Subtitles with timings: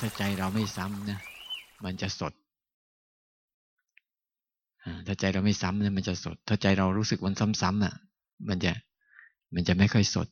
[0.00, 1.18] ถ้าใจเราไม่ซ้ำนะ
[1.84, 2.32] มันจะสด
[5.06, 7.94] ถ้าใจเราไม่ซ้ำเนี่ยมันจะสด ถ้าใจเรารู้สึกวันซ้ำๆอะ
[8.48, 8.72] มันจะ
[9.54, 10.28] มันจะไม่ค่อยสด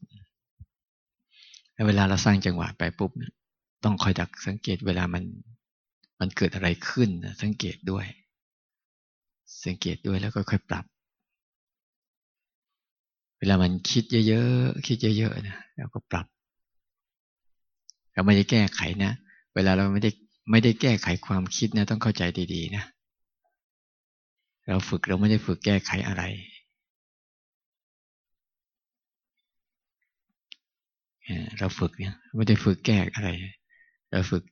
[1.87, 3.11] เวลาเราสร้างจังหวะไปปุ๊บ
[3.85, 5.25] ต้องคอยดักสังเกตเวลามัน
[6.21, 7.11] มันเกิดอะไรขึ้น
[7.43, 8.07] สังเกตด้วย
[9.65, 10.85] สังเกตด้วยแล้วก็ค่อยปรับ
[13.39, 16.27] เวลามันคิดเยอะๆคิดเยอะๆนะแล้วก็ปรับ
[18.13, 19.13] เราไม่ได้แก้ไขนะ
[19.55, 20.11] เวลาเราไม่ได้
[20.51, 22.23] ไม่ได้แก้ไขความคิดนะต้องเข้าใจ
[22.55, 22.85] ดีๆนะ
[24.69, 26.25] เราฝึกเราไม่ได้ฝึกแก้ไขอะไร
[31.59, 33.29] เราฝึกเนี่ยไม่ได้ฝึกแก้อะไร
[34.11, 34.43] เราฝึก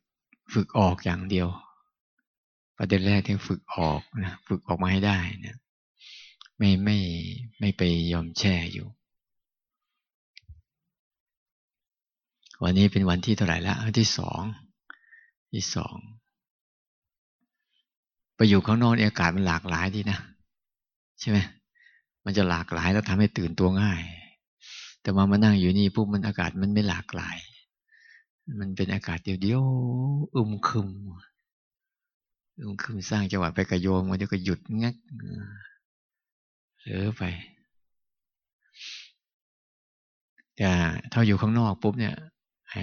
[0.52, 1.48] ฝึกออกอย่างเดียว
[2.76, 5.56] ประเด็นแรกที่ฝึกออกนะฝึกออกมาให้ได้นะ
[6.58, 6.98] ไม่ไม่
[7.60, 8.88] ไม่ไปยอมแช่อยู่
[12.62, 14.42] วันนี้เป็นวันที่เท่าไหร่ละวันที่สอง
[15.52, 15.96] ที่สอง
[18.36, 20.18] ไปอยู่ข้างนอกอากาศมันหลากหลายดีนะ
[21.20, 21.38] ใช่ไหม
[22.24, 24.02] มันจะหลากหลายแล้วทำให้ตื่นตัวง่าย
[25.02, 27.36] แต่มามานั่งอยู่นี่ปุ๊บมันอากาศมันไม่หลากหลาย
[28.60, 29.62] มันเป็นอากาศเดียวเดียว
[30.34, 30.88] อึมครึม
[32.60, 34.94] อึมครึมสร้างจังหวะไปกระโยมมันเดี๋ยวก็หยุดงัก
[36.84, 37.22] เออไป
[40.56, 40.70] แต่
[41.12, 42.14] ถ้าอยู่ข้างนอกปุ๊บเนี่ย
[42.70, 42.74] ไอ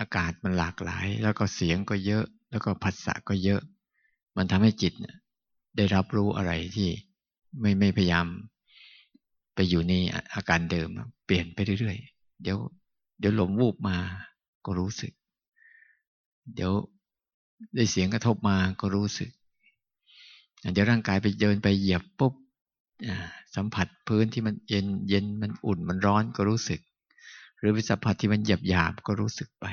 [0.00, 3.60] อากาศมันหลากหลาย แล้วก็เสียงก็เยอะ แล้วก็ผัสสะก็เยอะ
[4.36, 4.92] มันทำให้จิต
[5.76, 6.88] ได้รับรู้อะไรที่
[7.60, 8.26] ไม่ไม่พยายาม
[9.54, 9.94] ไปอยู่ใน
[10.34, 10.88] อาการเดิม
[11.26, 12.58] เปลี่ยนไปเรื่อยๆ เดี๋ยว
[13.18, 13.96] เดี๋ยวลมวูบมา
[14.64, 15.12] ก็รู้สึก
[16.54, 16.72] เดี๋ยว
[17.74, 19.30] ได้เสียงกระทบมาก็รู้สึก
[20.72, 22.34] เดี๋ยวร่างกายไปเดินไปเหยียบปุ๊บ
[23.56, 26.80] สัมผัสพื้นที่มันเย็นเย็นมันอุ่นมันร้อนก็รู้สึก
[27.58, 29.66] หรือไปสัมผัสที่มันหยาบหยาบก็รู้สึกไป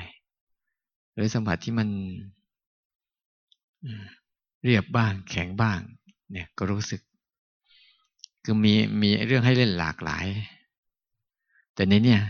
[1.18, 1.88] หรือสัมผัสที่มัน
[4.64, 5.80] เรียบบ้าง แข็งบ้าง
[6.32, 7.00] เนี่ยก็รู้สึก
[8.44, 10.26] คือมีมีเรื่องให้เล่นหลากหลาย
[11.74, 12.20] แต่ในเนี่ย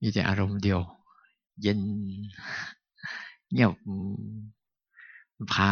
[0.00, 0.80] มีแต่อารมณ์เดียว
[1.62, 1.78] เย็น
[3.52, 3.72] เงียบ
[5.34, 5.70] มันพา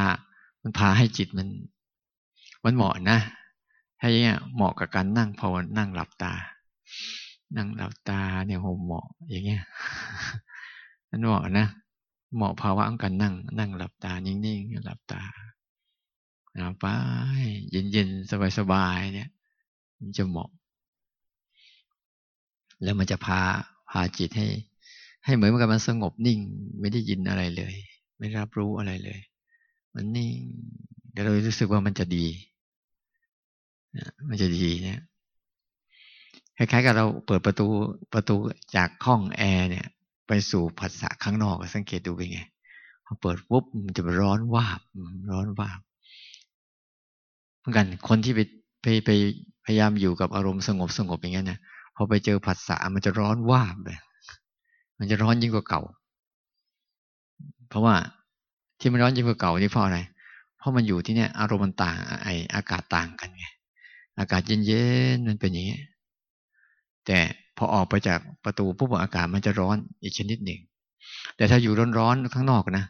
[0.63, 1.49] มันพาให้จิตมัน
[2.65, 3.19] มันเหมาะนะ
[4.01, 6.33] ให้เนี่ยเหมาะกับการนั่งพอนั่งหลับตา
[7.57, 9.63] นั่งหลับตาเนี่ยโหเหมาะ อย่างเงี้ย
[11.11, 11.69] มันเหมาะนะ
[12.35, 15.23] เหมาะภาวะของการนั่ง นั่งหลับตานิ่งๆหลับตา
[16.81, 16.87] ไป
[17.71, 19.31] เย็นๆสบายๆเนี่ย
[19.99, 20.51] มันจะเหมาะ
[22.83, 23.41] แล้วมันจะพา
[23.91, 24.47] พาจิตให้
[25.25, 26.39] ให้เหมือนกับมันสงบนิ่ง
[26.81, 27.75] ไม่ได้ยินอะไรเลย
[28.19, 29.21] ไม่รับรู้อะไรเลย
[29.95, 30.35] มันนิ่ง
[31.11, 32.27] เดี๋ยวเรารู้สึกว่ามันจะดี
[34.29, 35.01] มันจะดีเนี่ย
[36.57, 37.67] คล้ายๆกับเราเปิดประตู
[38.13, 38.37] ประตู
[38.77, 39.87] จากห้องแอร์เนี่ย
[40.27, 42.41] ไปสู่ผัสสะข้างนอกสังเกตดูเป็นไง
[43.05, 44.81] พอเปิดปุ๊บมันจะร้อนวาบ
[45.31, 45.81] ร้อนวาบ
[47.59, 48.41] เหมือนกันคนที่ไป
[48.83, 49.11] ไปไป
[49.65, 51.59] พยายามอยู่กับอารมณ์สงบสงบอย่างเงี้ยเนะ
[51.97, 53.99] พอไปเจอผัสสะมันจะร้อนว่าบเลย
[54.99, 55.83] มันจะร้อนยิ่งกว่าเก่า
[57.69, 57.95] เพราะว่า
[58.81, 59.99] ที่มันร้อนยิ่งกว่าเก่านี่เพราะอะไร
[60.59, 63.47] เพราะมันอยู่ที่เนี่ยอารมณ์มันต่างไออากาศต่างกันไง
[64.19, 64.85] อากาศเย็
[65.15, 65.83] นๆมันเป็นอย่างนี้ย
[67.07, 67.19] แต่
[67.59, 70.61] พอออกไปจากประตูปุ๊บอากาศมันจะร้อนอีกชนิดหนึ่ง
[71.37, 72.85] แต่ถ้าอยู่ร้อนๆข้างนอกนะ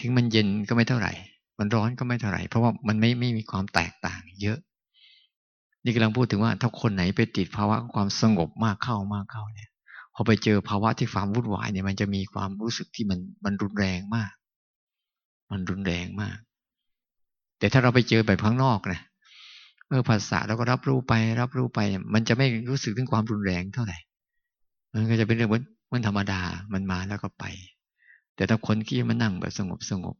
[0.00, 1.12] ถึงมันเย็นก็ไม่เท่าไหร่
[1.58, 4.58] มันร้อนก็ไม่เท่าไหร่ เพราะว่ามันไม่ไม่มีความแตกต่าง เยอะ
[5.84, 9.70] นี่กำลังพูดถึงว่าถ้าคนไหนไปติดภาวะความสงบมากเข้ามากเข้าเนี่ย
[10.14, 14.32] พอไปเจอภาวะที่ความวุ่นวายเนี่ยมันจะมีความรู้สึกที่มันมันรุนแรงมาก
[15.50, 16.38] มันรุนแรงมาก
[17.58, 19.13] แต่ถ้าเราไปเจอแบบข้างนอกนะเมื่
[19.98, 21.80] อภาษาเราก็รับรู้ไป รับรู้ไป
[22.14, 23.98] มันจะไม่รู้สึกถึงความรุนแรงเท่าไหร่
[24.92, 25.50] มันก็จะเป็นเรื่อง
[25.92, 26.40] มันธรรมดา
[26.72, 27.44] มันมาแล้วก็ไป
[28.34, 30.14] แต่ถ้าคนที่มานั่งแบบสงบสงบ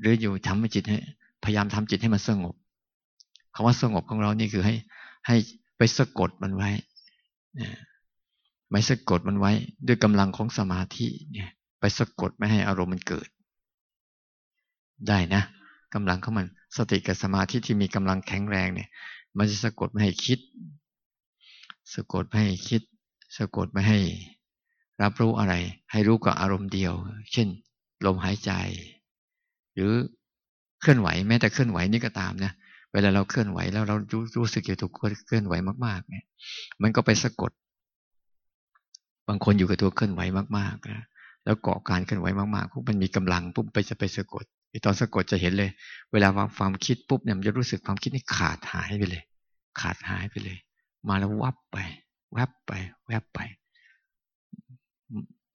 [0.00, 0.98] หรืออยู่ทำจิตให้
[1.44, 2.54] พยายามทำจิตให้มันสงบ
[3.54, 4.74] คำว่าสงบของเรานี่คือให้
[5.26, 5.36] ให้
[5.78, 6.70] ไปสะกดมันไว้
[8.70, 9.52] ไม่สะกดมันไว้
[9.86, 11.50] ด้วยกำลังของสมาธิเนี่ย
[11.80, 13.28] ไปสะกดไม่ให้อารมณ์มันเกิด
[15.08, 15.42] ได้นะ
[15.94, 16.46] กำลังของมัน
[16.76, 18.88] สติกับสมาธิที่มีกำลังแข็งแรงเนี่ย
[19.38, 20.38] มันจะสะกดไม่ให้คิด
[21.94, 22.82] สะกดไม่ให้คิด
[23.36, 24.00] สะกดไม่ให้
[25.02, 25.54] รับรู้อะไร
[25.92, 26.92] ให้รู้กับอารมณ์เดียว
[27.32, 27.48] เช่น
[28.06, 28.52] ลมหายใจ
[29.74, 29.92] หรือ
[30.80, 32.52] เคลื่อนไหวแม้แต่เคลื่อนไหวนี่ก็ตามนะ
[32.92, 34.92] เวลาเราเคลื่อนไหวแล้วเรารู้รู้สึกอยู่ถูก
[35.26, 35.54] เคลื่อนไหว
[35.86, 36.24] มากๆ เนี่ย
[36.82, 37.50] มันก็ไปสะกด
[39.28, 40.20] บางคนอยู่กับตัวเคลื่อนไหว
[40.58, 41.04] มากๆนะ
[41.44, 44.44] แล้วเกาะการเคลื่อนไหวมากๆปุ๊บมันมีกำลังปุ๊บไปจะไปสะกด
[44.84, 45.70] ตอนสะกดจะเห็นเลย
[46.12, 46.28] เวลา
[46.58, 49.22] ความคิดปุ๊บเนี่ยมันจะรู้สึกความคิดนี่ขาดหายไปเลย
[49.80, 50.58] ขาดหายไปเลย
[51.08, 51.76] มาแล้ววับไป
[52.34, 52.72] แวบไป
[53.06, 53.38] แวบไป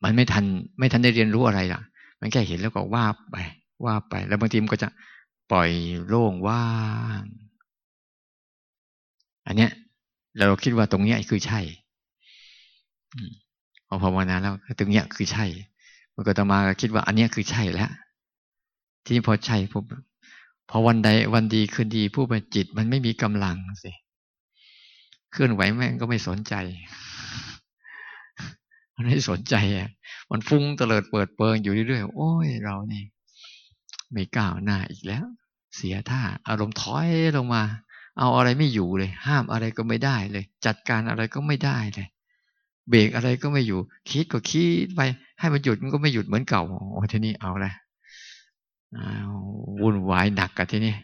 [0.03, 0.45] มันไม่ทัน
[0.79, 1.81] ไม่ทันได้เรียนรู้อะไรล่ะ
[2.19, 3.35] มันแค่เห็นแล้วก็ว่าไป
[3.85, 4.89] ว่าไป แล้วบางทีมันก็จะ
[5.51, 5.69] ปล่อย
[6.07, 6.67] โล่งว่า
[7.21, 7.23] ง
[9.47, 9.71] อันเนี้ย
[10.37, 11.59] เราคิดว่าตรงเนี้ยคือใช่
[13.87, 15.45] พอภาวนาแล้วตรงเนี้ยคือใช่
[16.15, 17.91] มันก็ตมาคิดว่า อันเนี้ยคือใช่แล้ว
[19.07, 19.85] ที่พอใช่ปุ๊บ
[20.69, 23.91] พอวันใดวันดีคืนดีผู้ป็นจิต มันไม่มีกำลังสิ
[25.31, 26.53] เคลื่อนไหวแม่งก็ไม่สนใจ
[28.95, 29.89] มันไม่สนใจอะ
[30.31, 33.03] มันฟุ้งเตลิดเปิดเปิงอยู่เรื่อยๆโอ้ยเรานี่
[34.11, 35.25] ไม่ก้าวหน้าอีกแล้ว
[35.75, 37.63] เสียท่า อารมณ์ถอยลงมา
[38.19, 42.07] เอาอะไรไม่อยู่เลย ห้ามอะไรก็ไม่ได้เลย จัดการอะไรก็ไม่ได้เลย
[42.89, 43.79] เบรกอะไรก็ไม่อยู่
[44.09, 45.01] คิดก็คิดไป
[45.39, 47.71] ให้มันหยุดมันก็ไม่หยุดเหมือนเก่าโอ้ทีนี้เอาละ
[49.81, 50.95] วุ่นวายหนักกับที่นี่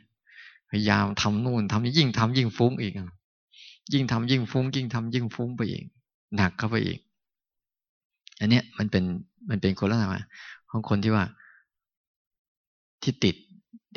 [0.69, 2.94] พยายามทำนู่นทำยิ่งทำยิ่งฟุ้งอีก
[3.94, 5.83] ยิ่งทำยิ่งฟุ้ง ยิ่งทำยิ่งฟุ้งไปอีก
[6.36, 7.00] หนักเข้าไปอีก
[8.39, 9.03] อันเนี้ยมันเป็น
[9.50, 10.27] มันเป็นคนละนะ
[10.71, 11.25] ของคนที่ว่า
[13.03, 13.36] ที่ติด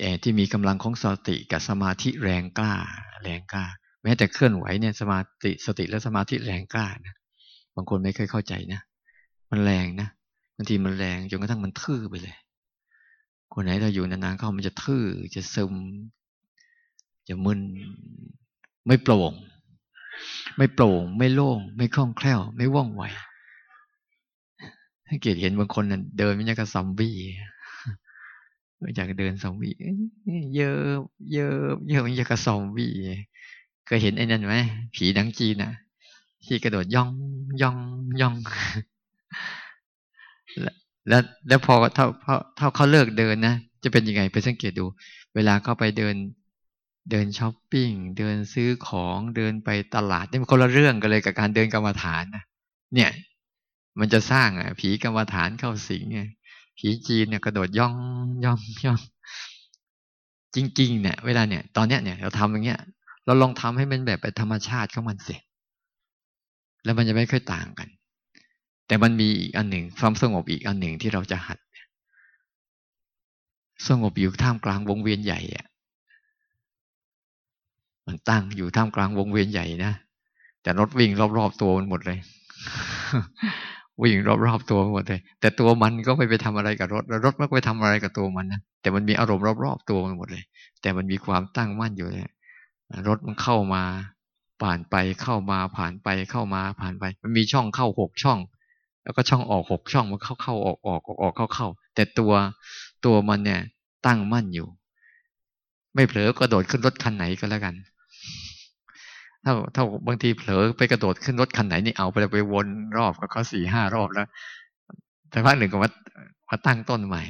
[0.00, 2.74] แอที่มีกำลังของสติกับสมาธิแรงกล้า
[3.22, 3.64] แรงกล้า
[4.02, 7.14] แม้แต่เคลื่อนไหวเนี่ยสมาธิสติและสมาธิแรงกล้านะ
[7.76, 8.80] บางคนไม่เคยเข้าใจนะ
[9.50, 10.08] มันแรงนะ
[10.56, 12.36] บางทีมันแรงจนกระทั่งมันทื่อไปเลย
[13.52, 15.04] คนไหนเราอยู่นานๆเข้ามันจะทื่อ
[15.34, 15.72] จะซึม
[17.28, 17.60] จะมึน
[18.86, 19.32] ไม่โปร่ง
[20.56, 23.02] ไม่โปร่ง ไม่โล่ง ไม่คล่องแคล่ว ไม่ว่องไว
[25.06, 25.84] ถ้าเกิดเห็นบางคน
[26.18, 27.16] เดินไม่ใช่กับซอมบี้
[28.78, 29.72] ไม่อยากเดินซอมบี้
[30.56, 30.80] เยอะ
[31.32, 31.56] เยอะ
[31.88, 32.92] เยอะไม่ใช่กับซอมบี้
[33.86, 34.54] เคยเห็นไอ้นั่นไหม
[34.94, 35.72] ผีดังจีนอะ
[36.44, 37.10] ที่กระโดดย่อง
[37.62, 37.76] ย่อง
[38.20, 38.34] ย่อง
[41.08, 42.06] แล้วแล้วพอเท่า
[42.56, 44.84] เท่าเขาเลิกเดินนะจะเป็นยังไงไปสังเกตดู
[45.34, 46.14] เวลาเขาไปเดิน
[47.10, 52.44] เดินช้อปปิ้งเดินซื้อของเดินไปตลาดนี่มันคนละเรื่องกันเลยกับการเดินกรรมฐานนะ
[52.94, 53.10] เนี่ย
[54.00, 56.20] มันจะสร้างอะ ผีกรรมฐานเข้าสิงไง
[56.78, 57.94] ผีจีนเนี่ยกระโดดย่อง
[58.44, 59.00] ย่องย่อง
[60.54, 62.80] จริงๆเนี่ยเวลาเนี่ย ตอนเนี้ยเนี่ยเราทำอย่างเงี้ย
[63.26, 65.42] เราลองทำให้มันแบบเป็นธรรมชาติของมันเสร็จ
[66.84, 67.88] แล้วมันจะไม่ค่อยต่างกัน
[68.86, 71.58] แต่มันมีอีกอันหนึ่ง ความสงบอีกอันหนึ่งที่เราจะหัด
[73.88, 75.66] สงบอยู่ท่ามกลางวงเวียนใหญ่อะ
[78.06, 79.92] มันตั้งอยู่ท่ามกลางวงเวียนใหญ่นะ
[80.62, 82.18] แต่รถวิ่งรอบๆตัวมันหมดเลย
[84.02, 90.44] วิ่งรอบๆตัวหมดเลย แต่ตัวมันก็ไม่ไปทำอะไรกับรถ แล้วรถไม่ไปทำอะไรกับตัวมันนะแต่มันมีอารมณ์รอบๆตัวมันหมดเลย
[90.82, 92.24] แต่มันมีความตั้งมั่นอยู่เลย
[93.08, 93.82] รถมันเข้ามา
[94.62, 98.38] ผ่านไปเข้ามาผ่านไปเข้ามาผ่านไป มันมีช่องเข้าหกช่อง
[99.04, 102.32] แล้วก็ช่องออกหกช่องมันเข้าเข้าออกออกออกออกเข้าเข้าแต่ตัว
[103.04, 103.60] ตัวมันเนี่ย
[104.06, 104.68] ตั้งมั่นอยู่
[105.94, 107.74] ไม่เผลอกระโดดขึ้นรถคันไหนก็แล้วกัน
[109.44, 112.66] ถ้าถ้าบางทีเผลอไปกระโดดขึ้นรถคันไหนนี่เอาไปไปวน
[112.96, 114.26] รอบกับเขาสี่ห้ารอบแล้ว
[115.30, 115.90] แต่พักหนึ่งก็มา
[116.48, 117.22] มาตั้งต้นใหม่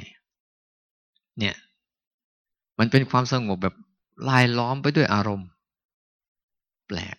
[1.39, 1.55] เนี่ย
[2.79, 3.75] มันเป็นความสงบแบบ
[4.29, 5.49] ลายล้อมไปด้วยอารมณ์
[6.87, 7.17] แปลก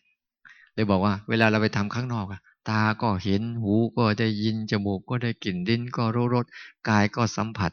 [0.74, 6.46] เลยบอกว่า เวลาเราไปทำข้างนอกอะ ตาก็เห็น หูก็ได้ยิน จมูกก็ได้กลิ่น ลิ้นก็รู้รส
[6.88, 7.72] กายก็สัมผัส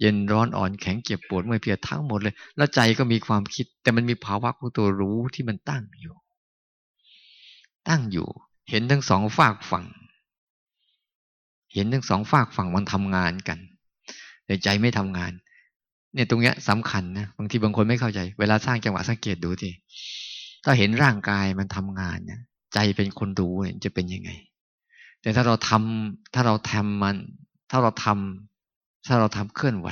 [0.00, 6.14] เย็นร้อนอ่อนแข็งเจ็บปวดเมื่อยเพลียทั้งหมดเลย แล้วใจก็มีความคิด แต่มันมีภาวะของตัวรู้ที่มันตั้งอยู่
[7.88, 8.28] ตั้งอยู่
[8.70, 9.86] เห็นทั้งสองฝากฝั่ง
[11.74, 13.58] เห็นทั้งสองฝากฝั่งมันทำงานกัน
[14.46, 15.32] แต่ใจไม่ทำงาน
[16.14, 19.70] เนี่ยตรงเนี้ยสำคัญนะ บางทีบางคนไม่เข้าใจ เวลาสร้างจังหวะสังเกตดูที
[20.64, 22.40] ถ้าเห็นร่างกายมันทำงานเนี่ย
[22.74, 24.30] ใจเป็นคนดูเนี่ยจะเป็นยังไง
[25.20, 27.16] แต่ถ้าเราทำถ้าเราทำมัน
[27.70, 29.88] ถ้าเราทำถ้าเราทำเคลื่อนไหว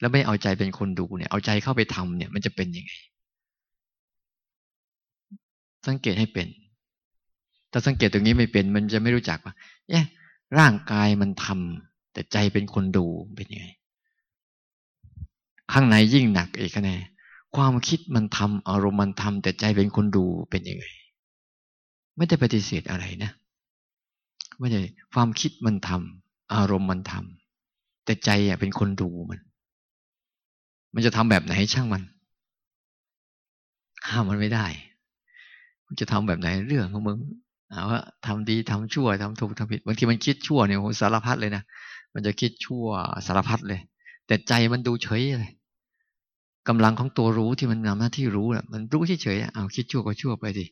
[0.00, 2.92] แล้วไม่เอาใจเป็นคนดูเนี่ย เอาใจเข้าไปทำเนี่ย มันจะเป็นยังไง
[5.86, 6.48] สังเกตให้เป็น
[7.72, 9.54] ถ้าสังเกตตรงนี้ไม่เป็น มันจะไม่รู้จักว่า
[9.88, 10.04] เอ๊ะ
[10.58, 13.66] ร่างกายมันทำแต่ใจเป็นคนดูเป็นยังไง
[15.72, 16.96] ข้างในยิ่งหนักอีกแน่
[17.56, 20.84] ความคิดมันทำอารมณ์มันทำแต่ใจเป็นคนดูเป็นยังไง
[22.20, 23.30] ไม่ได้ปฏิเสธอะไรนะ
[24.60, 24.80] ไม่ได้
[25.14, 29.40] ความคิดมันทำอารมณ์มันทำแต่ใจอะเป็นคนดูมัน
[30.94, 32.02] มันจะทำแบบไหนช่างมัน
[34.08, 34.66] ห้ามมันไม่ได้
[35.86, 37.18] มันจะทำแบบไหนเรื่องของมึง
[37.68, 41.62] เอาว่าทำดีทำชั่วทำถูกทำผิดบางทีมันคิดชั่วเนี่ยโหสารพัดเลยนะ
[42.14, 42.84] มันจะคิดชั่ว
[43.26, 43.80] สารพัดเลย
[44.26, 45.52] แต่ใจมันดูเฉยเลย
[46.68, 50.66] กำลังของตัวรู้ที่มันทำหน้าที่รู้อะมันรู้เฉยๆเอาคิดชั่วก็ชั่วไปดิ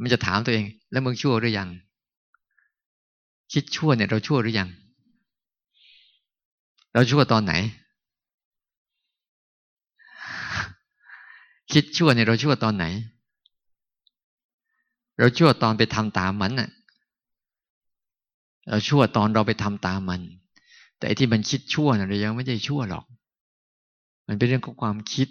[0.00, 1.68] มันจะถามตัวเอง แล้วมึงชั่วหรือยัง
[3.52, 4.68] คิดชั่วเนี่ย เราชั่วหรือยัง
[6.92, 7.52] เราชั่วตอนไหน
[11.72, 12.84] คิดชั่วเนี่ยเราชั่วตอนไหน
[15.18, 16.70] เราชั่วตอนไปทำตามมันน่ะ
[18.68, 20.20] เราชั่วตอนเราไปทำตามมัน
[20.98, 23.04] แต่ที่มันคิดชั่วน่ะเรายังไม่ได้ชั่วหรอก
[24.26, 25.28] มันเป็นเรื่องของความคิด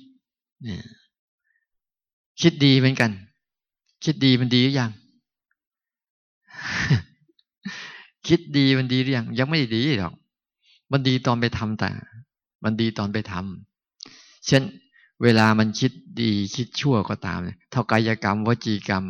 [0.64, 0.84] เนี่ย
[2.42, 3.12] คิดดีเหมือนกัน
[4.04, 4.92] คิดดีมันดีหรือยัง
[8.28, 10.14] คิดดีมันดีหรือยัง ยังไม่ดีหรอก
[10.92, 11.90] มันดีตอนไปทำแต่
[12.64, 14.64] มันดีตอนไปทำเช่น
[15.24, 15.92] เวลามันคิด
[16.22, 17.40] ดีคิดชั่วก็ตาม
[17.72, 19.04] เท่ากายกรรมวจีกรรม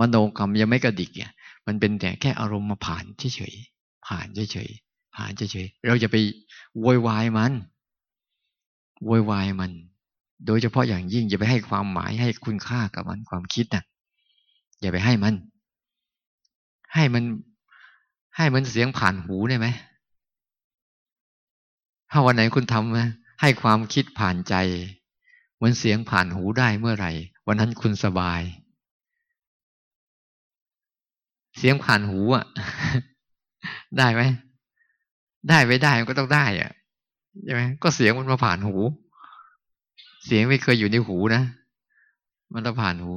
[0.00, 1.32] มโนกรรมยังไม่กระดิกเนี่ย
[1.66, 6.16] มันเป็นแต่แค่อารมณ์มาผ่านเฉยๆผ่านเฉยๆผ่านเฉยๆเราจะไป
[6.80, 7.52] โวยวายมัน
[9.04, 9.72] โวยวายมัน
[10.46, 13.84] โดยเฉพาะอย่างยิ่งอย่าไปให้ความหมายให้คุณค่ากับมันความคิดนะ่ะ
[14.80, 15.34] อย่าไปให้มัน
[16.94, 17.24] ให้มัน
[18.36, 19.66] ให้มันเสียงผ่านหูได้ไหม
[22.10, 24.54] ถ้าวันไหนคุณทำให้ความคิดผ่านใจ
[25.54, 27.10] เหมือนเสียงผ่านหูได้เมื่อไหร่
[27.46, 28.42] วันนั้นคุณสบาย
[31.58, 32.44] เสียงผ่านหูอะ
[33.98, 34.22] ได้ไหม
[35.48, 36.72] ได้ไม่ได้มันก็ต้องได้อะ
[37.44, 38.76] ใช่ไหมก็เสียงมันมาผ่านหู
[40.26, 41.42] เสียงไม่เคยอยู่ในหูนะ
[42.52, 43.12] มันจะผ่านหู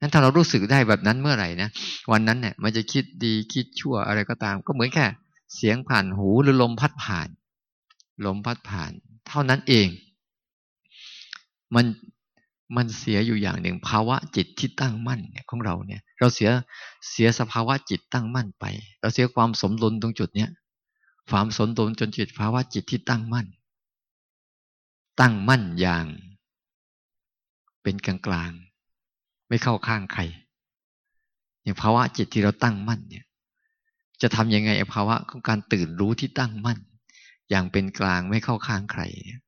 [0.00, 1.68] นั้นถ้าเรารู้สึกได้แบบนั้นเมื่อไหร่นะ
[2.12, 5.06] วันนั้นเนี่ยมันจะคิดดีคิดชั่วอะไรก็ตาม ก็เหมือนแค่
[5.54, 7.28] เสียงผ่านหูหรือลมพัดผ่าน
[8.26, 8.92] ลมพัดผ่าน
[9.28, 9.88] เท่านั้นเอง
[11.74, 11.86] มัน
[12.76, 16.50] มันเสียอยู่อย่างหนึ่งภาวะจิตที่ตั้งมั่นเนี่ยของเราเนี่ย เราเสีย
[17.10, 18.64] เสียสภาวะจิตตั้งมั่นไป
[19.00, 20.50] เราเสียความสมดุลตรงจุดเนี้ย
[21.30, 23.46] ความสนตนจนจิตภาวะจิตที่ตั้งมั่น
[25.20, 26.06] ตั้งมั่นอย่าง
[27.82, 28.52] เป็นกลางกลาง
[29.48, 30.22] ไม่เข้าข้างใคร
[31.62, 33.24] อย่างภาวะจิตที่เราตั้งมั่นเนี่ย
[34.22, 36.78] จะทำยังไงภาวะของการตื่นรู้ที่ตั้งมั่น
[37.50, 39.40] อย่างเป็นกลางไม่เข้าข้างใครเนี่ย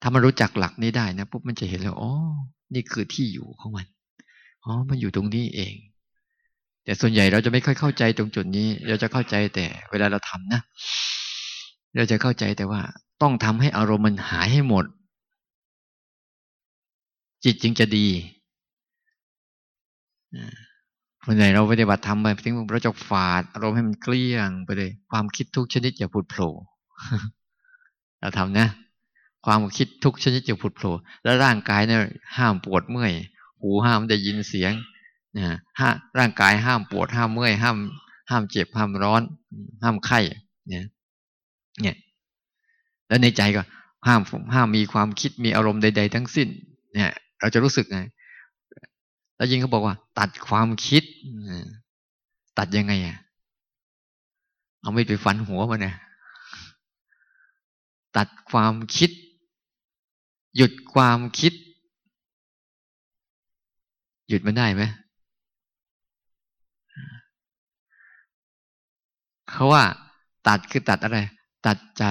[0.00, 2.12] ถ้ามันรู้จักหลักนี้ได้นะปุ๊บมันจะเห็นแล้วอ๋อ
[2.74, 3.86] นี่คือที่อยู่ของมัน
[4.64, 5.74] อ๋อมันอยู่ตรงนี้เอง
[6.84, 10.60] แต่ส่วนใหญ่เราจะไม่ค่อยเข้าใจตรงจุดนี้ เราจะเข้าใจแต่ เวลาเราทำนะ
[11.96, 12.80] เราจะเข้าใจแต่ว่า
[13.22, 14.84] ต้องทำให้อารมณ์มันหายให้หมด
[17.44, 18.06] จิตจึงจะดี
[21.24, 26.50] ส่วนใหญ่เราปฏิบัติทำไปถึงเราจะฝาดอารมณ์ให้มันเกลี้ยงไปเลย ความคิดทุกชนิดอย่าผุดโผล่
[28.20, 28.68] เราทำนะ
[29.46, 30.92] ความคิดทุกชนิดอย่าผุดโผล่
[31.24, 32.00] แล้วร่างกายเนี่ย
[32.36, 33.12] ห้ามปวดเมื่อย
[33.60, 34.72] หูห้ามได้ยินเสียง
[35.36, 37.78] นะห้าร่างกายห้ามปวดห้ามเมื่อยห้าม
[38.30, 39.22] ห้ามเจ็บห้ามร้อน
[39.82, 40.20] ห้ามไข้
[40.68, 40.84] เนี่ย
[41.82, 41.96] เนี่ย
[43.08, 43.62] แล้วในใจก็
[44.06, 44.20] ห้าม
[44.54, 46.48] ห้ามมีความคิดมีอารมณ์ใด ๆ ทั้งสิ้น
[46.94, 47.10] เนี่ย
[47.40, 48.00] เราจะรู้สึกไง
[49.40, 51.04] แล้วยิงเขาบอกว่า ตัดความคิด
[52.58, 53.16] ตัดยังไงอะ
[54.80, 55.94] เอาไม่ไปฟันหัวมันนะ
[58.16, 59.10] ตัดความคิด
[60.56, 61.52] หยุดความคิด
[64.28, 64.82] หยุดมันได้ไหม
[69.50, 69.84] เขาว่า
[70.48, 71.18] ตัดคือตัดอะไร
[71.66, 72.04] ตัดใจ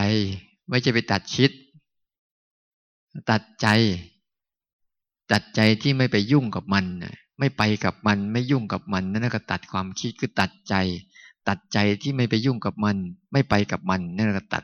[0.69, 1.51] ไม่ใช่ไปตัดคิด
[3.29, 3.67] ตัดใจ
[5.31, 6.85] ตัดใจที่ไม่ไปยุ่งกับมัน
[7.39, 10.75] ไม่ไปกับมันไม่ยุ่งกับมันนั่นก็ตัดความคิดคือตัดใจ
[11.47, 12.97] ตัดใจที่ไม่ไปยุ่งกับมัน
[13.31, 14.63] ไม่ไปกับมันนั่นก็ตัด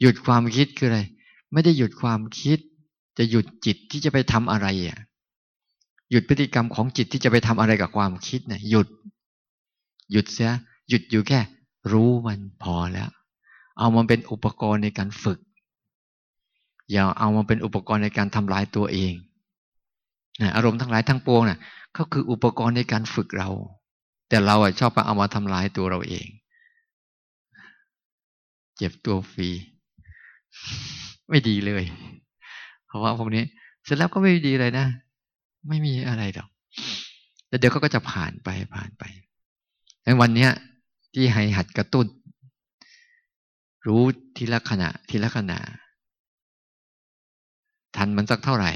[0.00, 1.00] หยุดความคิดคืออะไร
[1.52, 2.58] ไม่ได้หยุดความคิด
[3.18, 4.98] จะหยุดจิตที่จะไปทำอะไรอะ
[6.10, 8.88] หยุดพฤติกรรมของจิตที่จะไปทำอะไรกับความคิดเนี่ยหยุด
[10.12, 10.50] หยุดเสีย
[10.88, 11.40] หยุดอยู่แค่
[11.92, 13.10] รู้มันพอแล้ว
[13.78, 15.38] เอามันเป็นอุปกรณ์ในการฝึก
[16.92, 19.12] อย่าเอามันเป็นอุปกรณ์ในการทำลายตัวเอง
[20.56, 21.58] อารมณ์ทั้งหลายทั้งปวงน่ะ
[21.96, 23.48] ก็คืออุปกรณ์ในการฝึกเรา
[24.28, 26.26] แต่เราอะชอบเอามาทำลายตัวเราเอง
[28.76, 29.48] เจ็บตัวฟรี
[31.28, 31.84] ไม่ดีเลย
[32.86, 33.44] เพราะว่าพวกนี้
[33.84, 34.86] เสร็จแล้วก็ไม่ดีเลยนะ
[35.68, 36.48] ไม่มีอะไรหรอก
[37.48, 39.04] แต่เดี๋ยวเขาก็จะผ่านไปผ่านไป
[40.04, 40.50] ในวันเนี้ย
[41.14, 42.06] ที่ให้หัดกระตุ้น
[43.86, 44.02] รู้
[44.36, 45.58] ทีละขณะทีละขณะ
[47.96, 48.70] ทันมันสักเท่าไหร่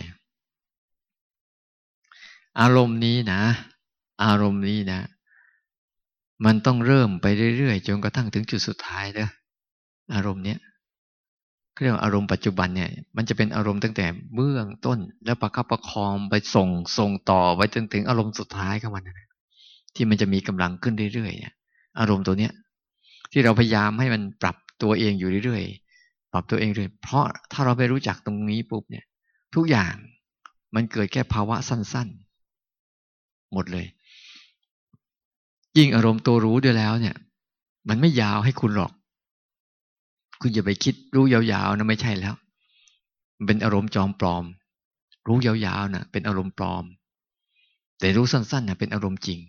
[2.61, 3.41] อารมณ์นี้นะ
[4.25, 5.01] อารมณ์นี้นะ
[6.45, 9.29] มันต้องเริ่มไปเรื่อยๆ จนกระทั่งถึงจุดสุดท้ายเด้อ
[10.15, 10.59] อารมณ์เนี้ย
[11.83, 19.29] เรียกว่าอารมณ์ปัจจุบันเนี่ยมันจะเป็นอารมณ์ตั้งแต่เบื้องต้น แล้วประคับประคองไปส่งส่งต่อไปจนถึงอารมณ์สุดท้ายของมันนะ
[19.95, 21.55] ที่มันจะมีกำลังขึ้นเรื่อยๆเนี่ย
[22.01, 22.53] อารมณ์ตัวเนี้ย
[23.33, 29.05] ที่เราพยายามให้มันปรับตัวเองอยู่เรื่อยๆปรับตัวเองเลยเพราะถ้าเราไปรู้จักตรงนี้ปุ๊บเนี่ย
[29.55, 29.95] ทุกอย่าง
[30.75, 33.87] มันเกิดแค่ภาวะสั้นๆ หมดเลย
[35.79, 37.17] ยิ่งอารมณ์ตัวรู้ด้วยแล้วเนี่ย
[37.89, 38.93] มันไม่ยาวให้คุณหรอก
[40.41, 42.35] คุณอย่าไปคิดรู้ยาวๆนะไม่ใช่แล้ว
[43.37, 44.45] มันเป็นอารมณ์จอมปลอม
[45.27, 46.85] รู้ยาวๆนะเป็นอารมณ์ปลอม
[47.99, 49.41] แต่รู้สั้นๆนะเป็นอารมณ์จริง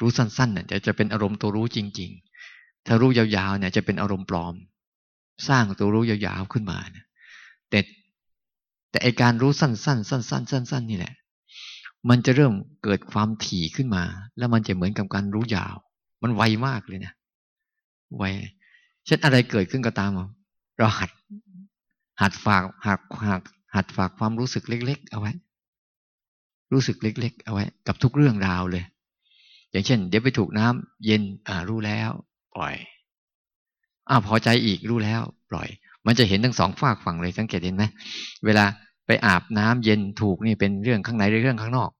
[0.00, 2.10] รู้สั้นๆเนี่ยจะจะเป็นอารมณ์ตัวรู้จริง
[2.48, 4.54] ๆ ถ้ารู้ยาวๆเนี่ยจะเป็นอารมณ์ปลอม
[5.48, 7.06] สร้างตัวรู้ยาวๆขึ้นมาเนี่ย
[7.72, 7.80] แต่
[8.90, 11.14] แต่ไอการรู้สั้นๆสั้นๆสั้นๆนี่แหละ
[12.08, 14.04] มันจะเริ่มเกิดความถี่ขึ้นมา
[14.38, 15.74] แล้วมันจะเหมือนกับการรู้ยาว
[16.22, 17.12] มันไวมากเลยนะ
[18.18, 18.24] ไว
[19.06, 20.10] เช่นอะไรเกิดขึ้นก็ตาม
[20.78, 21.10] เราหัด
[22.20, 23.42] หัดฝากหัดหัด
[23.74, 25.32] หัดฝากความรู้สึกเล็ก ๆ เอาไว้
[26.72, 28.84] รู้สึกเล็ก ๆ เอาไว้ กับทุกเรื่องราวเลย
[29.70, 32.10] อย่างเช่น เดี๋ยวไปถูกน้ำเย็นอ่ารู้แล้ว
[32.54, 32.74] ปล่อย
[34.08, 35.68] อ่าพอใจอีกรู้แล้ว ปล่อย
[36.06, 37.84] มันจะเห็นทั้งสองฝากฝั่งเลยสังเกตเห็นไหม
[38.44, 38.64] เวลา
[39.06, 41.90] ไปอาบน้ำเย็นถูกนี่เป็นเรื่องข้างในหรือเรื่องข้างนอก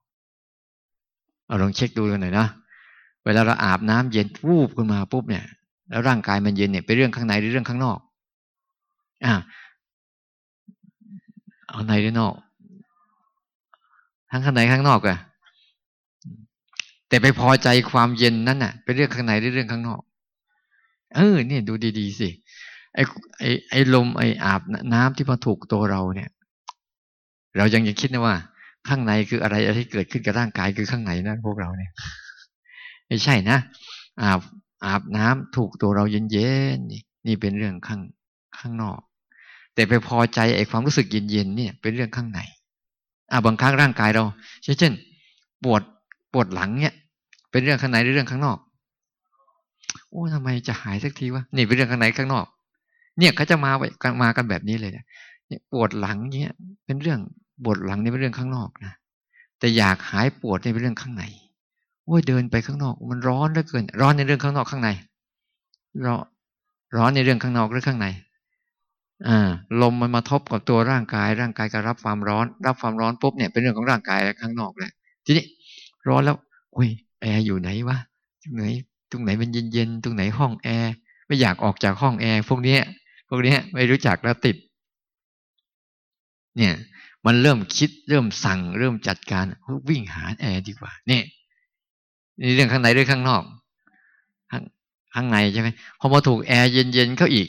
[1.47, 2.47] เอาลองเช็คดูกันหน่อยนะ
[3.25, 5.45] เวลาเราอาบน้ำเย็นวูบขึ้นมาปุ๊บเนี่ย
[5.89, 7.99] แล้วร่างกายมันเย็นเนี่ยเป็นเรื่องข้างในหรือเรื่องข้างนอก
[9.25, 9.35] อ่า
[11.69, 12.35] เอาในหรือนอก
[14.31, 15.19] ทั้งข้างในข้างนอกอะ
[17.09, 20.01] แต่ไปพอใจความเย็นนั่นน่ะ เป็นเรื่องข้างในหรือเรื่องข้างนอก
[21.17, 22.29] เออเนี่ยดูดีๆสิ
[22.95, 23.03] ไอ้
[23.39, 24.63] ไอ้ไอ้ลมไอ้อาบ
[24.95, 26.31] น้ำที่มาถูกตัวเราเนี่ย
[27.57, 28.37] เรายังยังคิดนะว่า
[28.89, 31.91] ข้างในคืออะไรอะไรที่เกิดขึ้นกับร่างกายคือข้างในนะพวกเราเนี่ย
[33.07, 33.59] ไม่ใช่นะ
[34.23, 34.41] อาบ
[34.85, 38.01] อาบน้ำถูกตัวเราเย็นๆนี่นี่เป็นเรื่องข้าง
[38.59, 38.99] ข้างนอก
[39.75, 42.41] แต่ไปพอใจไอ้ความรู้สึกเย็นๆเนี่ย เป็นเรื่องข้างใน
[43.31, 44.25] อ่าบางครั้งร่างกายเรา
[44.63, 44.93] เช่นเช่น
[45.65, 45.83] ปวด
[46.33, 46.95] ปวดหลังเนี่ย
[47.51, 48.59] เป็นเรื่องข้างในหรือเรื่องข้างนอก
[50.11, 52.47] โอ้ทำไมจะหายสักทีวะนี่เป็นเรื่องข้างในข้างนอก
[53.19, 53.83] เนี่ยเขาจะมาไป
[54.23, 56.53] มากันแบบนี้เลยเนี่ยปวดหลังเนี่ย
[56.85, 57.21] เป็นเรื่อง
[57.63, 58.93] ปวดหลังนี่เป็นเรื่องข้างนอกนะ
[59.59, 61.25] แต่อยากหายปวดนี่เป็นเรื่องข้างใน
[62.07, 64.91] โอ้ยเดินไปข้างนอก มันร้อนเหลือเกิน ร้อนในเรื่องข้างนอกข้างใน
[66.05, 66.25] ร้อน
[66.97, 68.07] ร้อนในเรื่องข้างนอกหรือข้างใน
[69.29, 69.49] อ่า
[69.83, 74.93] ลมมันมาทบกับตัวร่างกาย ร่างกายก็รับความร้อน รับความร้อนปุ๊บเนี่ยเป็นเรื่องของร่างกายข้างนอกแหละ
[75.25, 75.45] ทีนี้
[76.09, 76.37] ร้อนแล้ว
[76.73, 76.89] โอ้ย
[77.21, 77.99] แอร์อยู่ไหนวะ
[78.43, 78.65] ตรงไหน
[79.11, 80.93] ตรงไหนมันเย็นๆตรงไหนห้องแอร์
[81.27, 82.77] ไม่อยากออกจากห้องแอร์พวกนี้
[83.35, 84.57] วกนี้ไม่รู้จักแล้วติด
[86.57, 86.75] เนี่ย
[87.27, 89.45] มันเริ่มคิดเริ่มสั่ง เริ่มจัดการ
[89.89, 91.25] วิ่งหาแอร์ดีกว่าเนี่ย
[92.41, 93.43] นี่เรื่องข้างในหรือข้างนอก
[94.51, 94.63] ข้าง
[95.15, 95.69] ข้างในใช่ไหม
[96.01, 97.49] พอมาถูกแอร์เย็นๆเข้าอีก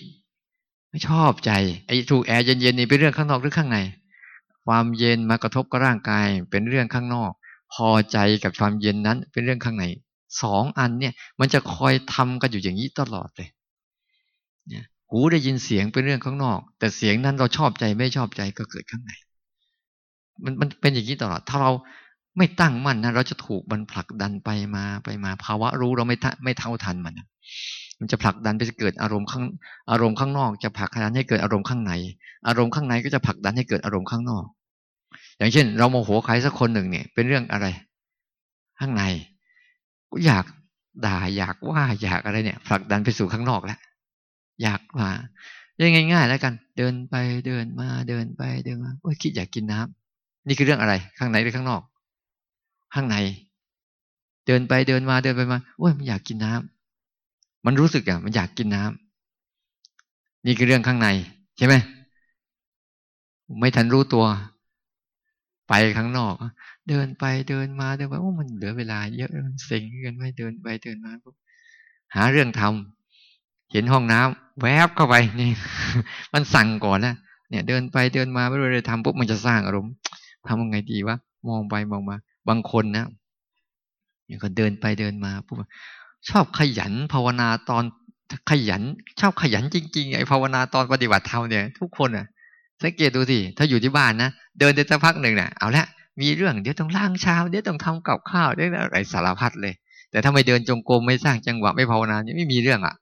[0.90, 1.52] ไม่ชอบใจ
[1.86, 3.78] ไอ้ถูกแอร์เย็นๆนี่เป็นเรื่องข้างนอกหรือข้างใน
[4.66, 7.32] ความเย็นมากระทบกับร่างกายเป็นเรื่องข้างนอก
[7.74, 9.86] พอใจกับความเย็นนั้น เป็นเรื่องข้างใน
[10.42, 13.50] สองอันเนี่ย มันจะคอยทำกันอยู่อย่างนี้ตลอดเลย
[14.68, 19.12] เนี่ยหูได้ยินเสียงเป็นเรื่องข้างนอก แต่เสียงนั้นเราชอบใจไม่ชอบใจก็เกิดข้างใน
[20.44, 21.72] มันมันเป็นอย่างนี้ตลอด ถ้าเรา
[22.38, 27.20] ไม่ตั้งมั่นนะเราจะถูกมันผลักดันไปมาไปมา ภาวะรู้เราไม่ไม่เท่าทันมัน
[28.00, 29.44] มันจะผลักดันไปเกิดอารมณ์ข้าง
[29.92, 31.92] อารมณ์ข้างนอก จะผลักดันให้เกิดอารมณ์ข้างใน
[32.48, 34.46] อารมณ์ข้างในก็จะผลักดันให้เกิดอารมณ์ข้างนอก
[35.38, 37.66] อย่างเช่น เราโมโหใครสักคนหนึ่งเนี่ย เป็นเรื่องอะไร
[38.80, 39.04] ข้างใน
[40.12, 40.46] ก็อยาก
[41.06, 43.80] ด่าอยากว่าอยากอะไรเนี่ยผลักดันไปสู่ข้างนอกแล้ว
[44.64, 45.10] อยากว่า
[45.80, 47.16] ยังง่ายๆแล้วกัน เดินไป
[47.48, 51.82] เดินมาเดินไปเดินมาโอ้ยคิดอยากกินน้ำนี่คือเรื่องอะไร ข้างในหรือข้างนอก
[52.94, 53.16] ข้างใน
[54.48, 61.08] เดินไปเดินมาเดินไปมาโอ้ยมันอยากกินน้ำมันรู้สึกอะ มันอยากกินน้ำนี่คือเรื่องข้างใน
[61.58, 61.76] ใช่ไหม
[63.60, 64.26] ไม่ทันรู้ตัว
[65.68, 66.36] ไปข้างนอก
[66.90, 71.36] เดินไปเดินมาเดินไปโอ้มันเหลือเวลาเยอะมันเซ็งกันไม่เดินไปเดินมาปุ๊บ
[72.16, 75.52] หาเรื่องทำเห็นห้องน้ำ แวบเข้าไปนี่
[76.34, 77.16] มันสั่งก่อนนะ
[77.50, 79.94] เนี่ย เดินไปเดินมาไม่รู้เลยทำปุ๊บมันจะสร้างอารมณ์
[80.48, 81.18] ทำยังไงดีวะ
[81.50, 82.16] มองไปมองมา
[82.50, 83.06] บางคนนะ
[84.28, 85.58] อย่างก็เดินไปเดินมาปุ๊บ
[86.30, 87.84] ชอบขยันภาวนาตอน
[88.50, 88.82] ขยัน
[89.20, 92.26] ชอบขยันจริงๆไอ้ภาวนาตอนปฏิบัติธรรมเนี่ย ทุกคนอะ
[92.84, 95.86] สังเกตดูสิถ้าอยู่ที่บ้านนะเดินได้สักพักหนึ่งนะ่ะเอาละ
[96.22, 99.74] มีเรื่องเดี๋ยวต้องล้างชามเดี๋ยวต้องทำกับข้าวเดี๋ยวอะไรสารพัดเลย
[100.12, 102.96] แต่ถ้าไม่เดินจงกรมไม่สร้างจังหวะไม่ภาวนาเนี่ยไม่มีเรื่องอะ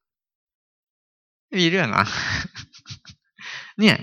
[1.52, 2.06] ไม่มีเรื่องอะ
[3.80, 3.96] เนี่ย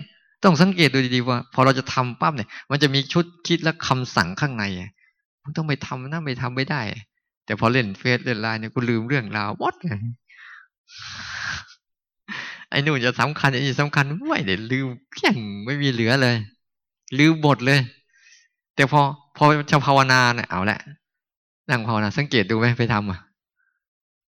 [0.44, 4.64] ต้องสังเกตดูดีๆว่า พอเราจะทำปั๊บเนี่ย มันจะมีชุดคิดและคำสั่งข้างใน
[5.42, 6.82] มึงต้องไปทำนะไม่ทำไม่ได้
[7.44, 10.00] แต่พอเล่นเฟซเล่นไลน์เนี่ยกูลืมเรื่องราววอดเลย
[12.70, 15.34] ไอ้นู่นจะสำคัญไอ้นี่สำคัญไม่เดี๋ยวลืมเพี้ยง
[15.66, 16.36] ไม่มีเหลือเลย
[17.18, 17.80] ลืมบทเลย
[18.74, 19.00] แต่พอ
[19.36, 20.78] พอจะภาวนาเนี่ยเอาละ
[21.70, 23.20] นั่งภาวนาสังเกตดูไหมไปทำอะ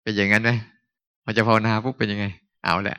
[0.02, 0.50] เป็นอย่างนั้นไหม
[1.24, 2.26] พอจะภาวนาปุ๊บเป็นยังไง
[2.64, 2.98] เอาละ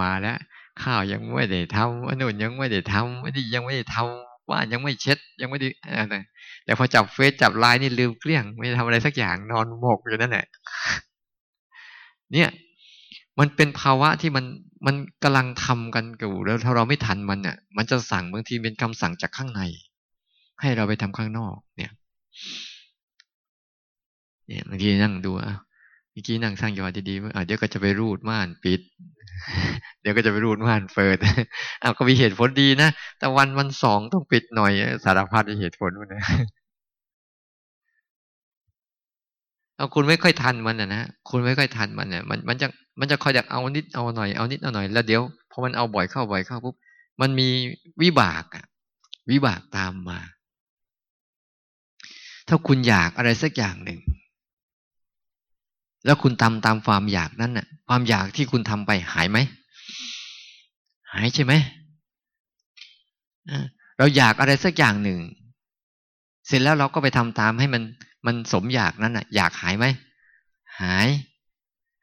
[0.00, 0.38] มาแล้ว
[0.82, 6.16] ข้าวยังไม่ได้ทำอันนู้นยังไม่ได้ทำอันนี้ยังไม่ได้ทำว่ายังไม่เช็ด ยังไม่ได้อะไร
[6.64, 10.46] แต่พอจับเฟซจับไลน์นี่ลืมเกลี้ยง ไม่ทำอะไรสักอย่างนอนหมกอยู่นั่นแหละ
[12.32, 12.48] เนี่ย
[13.38, 14.44] มันเป็นภาวะที่มัน
[14.86, 19.62] มันกำลังทำกันอยู่แล้วถ้าเราไม่ทันมันเนี่ยมันจะสั่งบางทีเป็นคำสั่งจากข้างใน
[20.60, 21.92] ให้เราไปทำข้างนอก เนี่ย
[24.46, 25.52] เนี่ยบางทีนั่งดูอะ
[26.12, 28.80] เมื่อกี้นั่งสร้างจังหวะดีๆอะเดี๋ยวก็จะไปรูดม่านปิด
[30.00, 31.18] เดี๋ยวก็จะไปรูดม่านเปิด
[31.82, 34.72] อ้าวก็มีเหตุผลดีนะ แต่วันวันสองต้องปิดหน่อย
[35.04, 36.22] สารพัดเหตุผลมันนะ
[39.76, 42.66] เอาคุณไม่ค่อยทันมันนะนะคุณไม่ค่อยทันมันเนี่ยมันมันจะ
[43.00, 46.74] มันจะคอยอยากเอานิดเอาหน่อยเอานิดเอาหน่อยแล้วเดี๋ยวพอมันเอาบ่อยเข้าบ่อยเข้าปุ๊บ
[47.20, 47.48] มันมี
[48.02, 48.64] วิบากอะ
[49.30, 50.20] วิบากตามมา
[52.48, 54.00] ถ้าคุณอยากอะไรสักอย่างหนึ่ง
[56.04, 59.38] แล้วคุณทำตามความอยากนั้นน่ะ ความอยากที่คุณทำไปหายไหม
[61.12, 61.52] หายใช่ไหม
[63.98, 65.20] เราอยากอะไรสักอย่างหนึ่ง
[66.46, 67.82] เสร็จแล้วเราก็ไปทำตามให้มัน
[68.26, 69.86] มันสมอยากนั้นน่ะ อยากหายไหม
[70.80, 71.08] หาย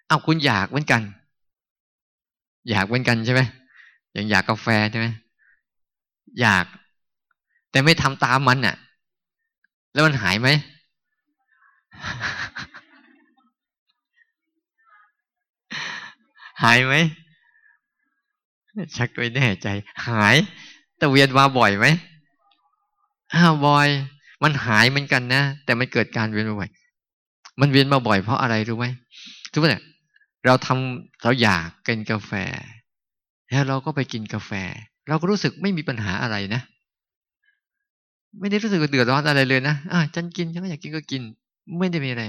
[0.08, 1.02] เอาคุณอยากเหมือนกัน
[2.70, 3.42] อยากเหมือนกันใช่ไหม
[4.14, 5.08] อย่างอยากกาแฟใช่ไหม
[6.42, 6.66] อยาก
[7.72, 8.76] แต่ไม่ทำตามมันน่ะ
[9.94, 10.50] แล้วมันหายไหม
[16.64, 16.96] หายไหม
[18.98, 19.68] ชักไม่แน่ใจ
[20.08, 20.36] หาย
[20.98, 21.86] แต่เวียนมาบ่อยไหม
[23.34, 23.88] อ้าวบ่อย
[24.44, 26.70] มันหายเหมือนกันนะแต่มันเกิดการเวียนมาบ่อย
[27.62, 28.86] มันเวียนมาบ่อยเพราะอะไรรู้ไหม
[29.52, 29.84] ทุกคนเนี่ย
[30.46, 32.32] เราทำเราอยากกินกาแฟ
[33.50, 34.52] แล้วเราก็ไปกินกาแฟ
[35.08, 36.62] เราก็รู้สึกไม่มีปัญหาอะไรนะ
[38.40, 41.22] ไม่ได้รู้สึกเดือดร้อนอะไรเลยนะอ่าฉันกินฉันอยากกินก็กิน
[41.78, 42.24] ไม่ได้มีอะไร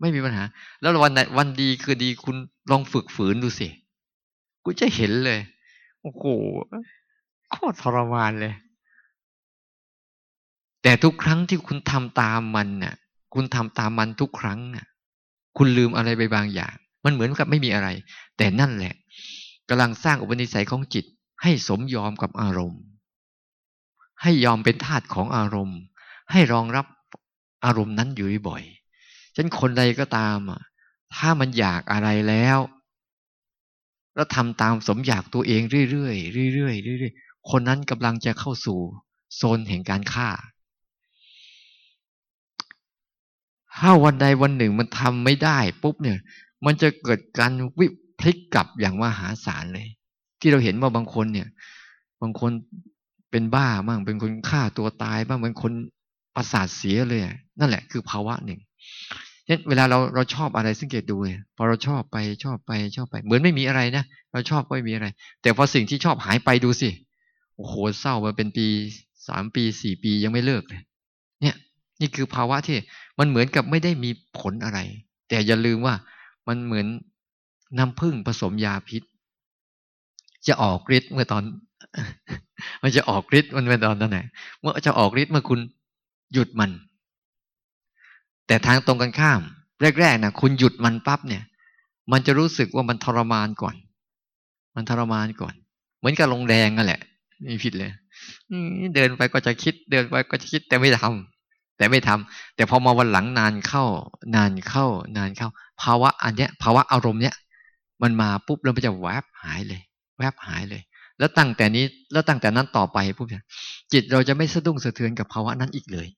[0.00, 0.44] ไม่มีปัญหา
[0.80, 2.36] แล้ววันไหนวันดีคือดีคุณ
[2.70, 3.68] ลองฝึกฝืนดูสิ
[4.64, 5.40] กูจะเห็นเลย
[6.00, 6.24] โอ้โห
[7.50, 8.54] โคตรทรมานเลย
[10.82, 12.94] แต่ทุกครั้งที่คุณทำตามมันน่ะ
[13.34, 14.86] คุณทำตามมันทุกครั้งน่ะ
[15.56, 17.88] คุณลืมอะไรไปบางอย่าง มันเหมือนกับไม่มีอะไร
[18.36, 18.94] แต่นั่นแหละ
[19.68, 21.04] กำลังสร้างอุปนิสัยของจิต
[21.42, 22.82] ให้สมยอมกับอารมณ์
[24.22, 25.78] ให้ยอมเป็นทาสของอารมณ์
[26.32, 26.86] ให้รองรับ
[27.64, 28.62] อารมณ์นั้นอยู่บ่อย
[29.36, 30.60] ฉันคนใดก็ตามอะ
[31.14, 32.58] ถ้ามันอยากอะไรแล้ว
[34.14, 38.78] แล้วทำตามสมอยากตัวเองเรื่อยๆเรื่อยๆเรื่อยๆคนนั้นกำลังจะเข้าสู่
[39.36, 40.28] โซนแห่งการฆ่า
[43.76, 46.18] ถ้าวันใดวันหนึ่งมันทำไม่ได้ปุ๊บเนี่ย
[46.64, 47.86] มันจะเกิดการวิ
[48.18, 49.88] พลิกกลับอย่างมหาศาลเลย
[50.40, 51.48] ที่เราเห็นว่าบางคนเนี่ย
[52.22, 52.52] บางคน
[53.30, 55.72] เป็นบ้าบ้างเป็นคนฆ่าตัวตายบ้างบางคน
[56.34, 57.20] ประสาทเสียเลย
[57.58, 58.60] นั่นแหละคือภาวะหนึ่ง
[59.46, 65.06] เนี่ยเวลาเราเราชอบอะไรสังเกตดูเลยพอเราชอบไปชอบไปชอบไป เหมือนไม่มีอะไรนะเราชอบก็ไม่มีอะไร
[65.42, 66.90] แต่พอสิ่งที่ชอบหายไปดูสิ
[67.56, 68.66] โอ้โหเศร้ามาเป็นปี
[69.28, 70.82] สามปีสี่ปียังไม่เลิกเลย
[71.42, 71.56] เนี่ย
[72.00, 72.78] นี่คือภาวะที่
[73.18, 74.78] มันเหมือนกับไม่ได้มีผลอะไร
[75.28, 75.94] แต่อย่าลืมว่า
[76.48, 76.86] มันเหมือน
[77.78, 79.02] น้ำผึ้งผสมยาพิษ
[80.46, 81.42] จะออกฤทธิ์เมื่อตอน
[82.82, 84.18] มันจะออกฤทธิ์มันเป็นตอนไหน
[84.60, 85.60] เมื่อจะออกฤทธิ์เมื่อคุณ
[86.32, 86.70] หยุดมัน
[88.46, 89.40] แต่ทางตรงกันข้าม
[90.00, 91.42] แรกๆนะคุณหยุดมันปั๊บเนี่ย
[92.12, 93.74] มันจะรู้สึกว่ามันทรมานก่อน
[94.76, 95.54] มันทรมานก่อน
[95.98, 97.00] เหมือนกับลงแดงนั่นแหละ
[97.42, 97.90] ไม่ผิดเลย
[98.94, 103.84] เดินไปก็จะคิด เดินไปก็จะคิดแต่ไม่ทำแต่ไม่ทำแต่พอมาวันหลังนานเข้า
[104.36, 105.48] นานเข้า นานเข้า
[105.82, 107.34] ภาวะอันเนี้ย ภาวะอารมณ์เนี้ย
[108.02, 109.80] มันมาปุ๊บแล้วมันจะแวบหายเลย
[110.18, 110.82] แวบหายเลย
[111.18, 113.26] แล้วตั้งแต่นี้ แล้วตั้งแต่นั้นต่อไปปุ๊บ
[113.92, 116.08] จิตเราจะไม่สะดุ้งสะเทือนกับภาวะนั้นอีกเลย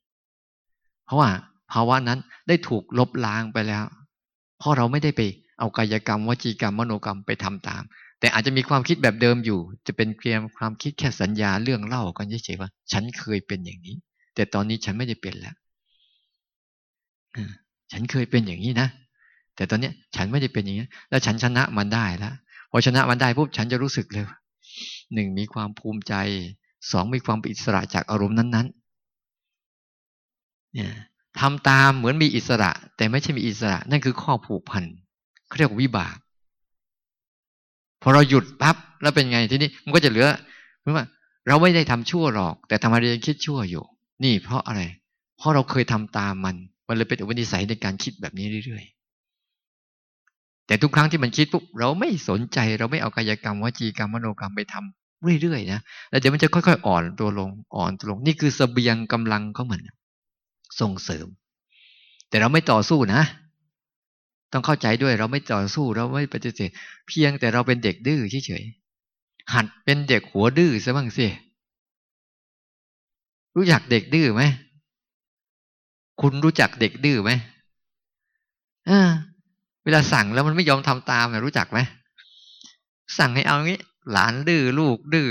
[1.06, 1.30] เพราะว่า
[1.72, 3.84] ภาวะนั้นได้ถูกลบล้างไปแล้ว
[4.58, 5.20] เพราะเราไม่ได้ไป
[5.58, 7.82] เอากายกรรมวจีกรรมมโนกรรมไปทำตาม
[8.20, 13.96] แต่อาจจะมีความคิดแบบเดิมอยู่ จะเป็นเพียงความคิดแค่สัญญาเรื่องเล่ากันเฉยๆว่า ฉันเคยเป็นอย่างนี้
[14.34, 15.54] แต่ตอนนี้ฉันไม่ได้เป็นแล้ว
[17.92, 18.88] ฉันเคยเป็นอย่างนี้นะ
[19.56, 22.34] แต่ตอนนี้ฉันไม่ได้เป็นอย่างนี้แล้วฉันชนะมันได้แล้ว
[22.70, 24.24] พอชนะมันได้ปุ๊บฉันจะรู้สึกเลย
[25.14, 26.14] หนึ่งมีความภูมิใจ
[26.90, 30.90] สองมีความอิสระจากอารมณ์นั้นๆ เนี่ย
[31.40, 34.84] ทำตามเหมือนมีอิสระ แต่ไม่ใช่มีอิสระ นั่นคือข้อผูกพัน
[35.46, 36.16] เขาเรียกวิบาก
[38.02, 40.28] พอเราหยุดปั๊บแล้วเป็นไงทีนี้มันก็จะเหลือ
[40.80, 41.04] เพราะว่า
[41.48, 43.84] เราไม่ได้ทำชั่วหรอก แต่ทำอะไรายังคิดชั่วอยู่
[44.24, 44.82] นี่เพราะอะไร
[45.38, 46.56] เพราะเราเคยทำตามมัน
[46.88, 59.82] มันเลยเป็นอุปนิสัยในการคิดแบบนี้เรื่อยๆ แต่ทุกครั้งที่มันคิดปุ๊บเราไม่สนใจเราไม่เอากายกรรมวจีกรรมมโนกรรมไปทำเรื่อยๆนะแล้วเดี๋ยวมันจะค่อยๆ อ่อนตัวลงอ่อนตัวลง นี่คือสเสบียงกำลังเขาเหมือน
[60.80, 61.26] ส่งเสริม
[62.28, 63.22] แต่เราไม่ต่อสู้นะ
[64.52, 66.70] ต้องเข้าใจด้วยเราไม่ต่อสู้เราไม่ปฏิเสธ
[67.08, 71.26] เพียงแต่เราเป็นเด็กดื้อเฉยๆหัดเป็นเด็กหัวดื้อซะบ้างสิ
[73.56, 74.42] รู้จักเด็กดื้อไหม
[76.20, 77.30] คุณรู้จักเด็กดื้อไหม
[78.90, 79.10] อ่า
[79.84, 81.78] เวลาสั่งแล้วมันไม่ยอมทำตามรู้จักไหม
[83.18, 83.80] สั่งให้เอางี้
[84.12, 85.28] หลานดื้อลูกดื้อ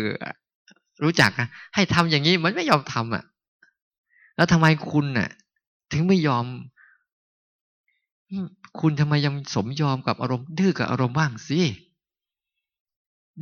[1.03, 3.23] รู้จักนะให้ทำอย่างนี้มันไม่ยอมทำอะ
[4.37, 5.29] แล้วทำไมคุณน่ะ
[5.91, 6.45] ถึงไม่ยอม
[8.79, 11.61] คุณทำไมยังสมยอมกับอารมณ์ ดื้อกับอารมณ์บ้างสิ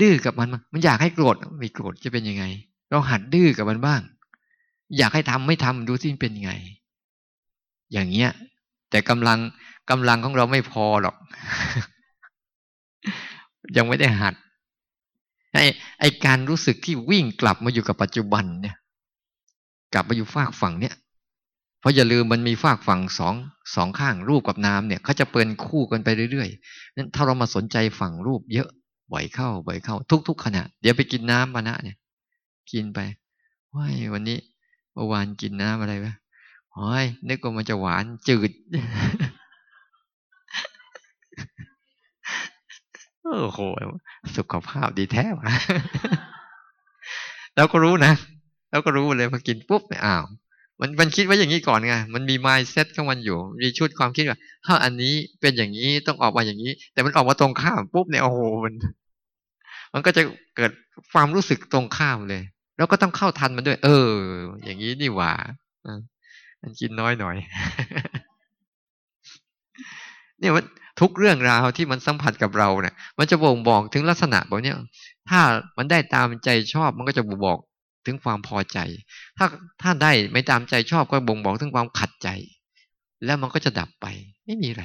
[0.02, 2.44] ดื้อกับมัน มันอยากให้โกรธไม่โกรธจะเป็นยังไง
[2.90, 4.02] เราหัดดื้อกับมันบ้าง
[4.98, 6.52] อยากให้ทำไม่ทำดูสิเป็นยังไง
[7.92, 8.32] อย่างเงี้ย
[8.90, 9.40] แต่กำลัง
[9.90, 11.16] กำลังของเราไม่พอหรอก
[13.78, 14.34] ยังไม่ได้หัด
[15.54, 15.66] ไอ้
[16.00, 18.76] ไอการรู้สึกที่วิ่งกลับมาอยู่กับปัจจุบันเนี่ย
[19.96, 20.96] กลับมาอยู่ฝากฝั่งเนี่ย
[21.80, 23.36] เพราะอย่าลืมมันมีฝากฝั่งสอง
[23.76, 28.70] สองข้างรูปกับนามเนี่ยเขาจะเปินคู่กันไปเรื่อยๆนั้นถ้าเรามาสนใจฝั่งรูปเยอะ
[29.14, 29.96] บ่อยเข้าบ่อยเข้า
[30.28, 31.98] ทุก ๆ ขณะ เดี๋ยวไปกินน้ำมานะเนี่ย
[32.72, 33.00] กินไป
[33.76, 34.40] ว้ายวันนี้
[34.94, 36.14] เมื่อวานกินน้ำอะไรวะ
[36.72, 38.52] โอ้ยนึกว่ามันจะหวานจืด
[43.24, 43.60] โอ้โห
[44.36, 45.54] สุขภาพดีแท้วะ
[47.56, 48.14] เราก็รู้นะ
[48.76, 50.24] เราก็รู้เลยพอกินปุ๊บอ้าว
[50.80, 58.74] มันมันคิดว่าอย่างนี้ก่อนไง มันมีมายเซ็ตของมันอยู่ มีชุดความคิดว่าถ้าอันนี้เป็นอย่างนี้ต้องออกมาอย่างนี้ แต่มันออกมาตรงข้ามปุ๊บเนี่ยโอ้โหมัน
[59.94, 60.22] มันก็จะ
[60.56, 60.72] เกิด
[61.14, 62.42] ความรู้สึกตรงข้ามเลย
[62.78, 64.12] แล้วก็ต้องเข้าทันมันด้วย เออ
[64.64, 65.34] อย่างนี้นี่หว่า
[66.62, 67.36] มันกินน้อยหน่อย
[70.40, 70.64] เนี่ยมัน
[71.02, 74.74] ทุกเรื่องราวที่มันสัมผัสกับเราเนี่ย มันจะบ่งบอกถึงลักษณะแบบนี้
[75.30, 75.40] ถ้า
[75.78, 77.60] มันได้ตามใจชอบมันก็จะบ่งบอก
[78.06, 78.80] ถึงความพอใจ
[79.38, 79.46] ถ้า
[79.82, 82.30] ถ้าได้ไม่ตามใจชอบก็บ่งบอกถึงความขัดใจ
[83.26, 84.06] แล้วมันก็จะดับไป
[84.46, 84.84] ไม่มีอะไร